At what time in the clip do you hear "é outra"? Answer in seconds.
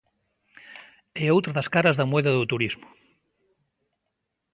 1.23-1.51